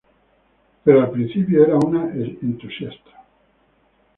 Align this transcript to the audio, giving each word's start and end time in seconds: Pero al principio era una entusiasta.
Pero 0.83 0.99
al 1.01 1.11
principio 1.11 1.63
era 1.63 1.75
una 1.77 2.11
entusiasta. 2.11 3.11